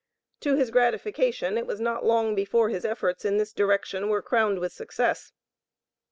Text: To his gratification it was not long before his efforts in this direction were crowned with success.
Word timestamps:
To 0.39 0.55
his 0.55 0.71
gratification 0.71 1.59
it 1.59 1.67
was 1.67 1.79
not 1.79 2.03
long 2.03 2.33
before 2.33 2.69
his 2.69 2.85
efforts 2.85 3.23
in 3.23 3.37
this 3.37 3.53
direction 3.53 4.09
were 4.09 4.23
crowned 4.23 4.57
with 4.57 4.73
success. 4.73 5.31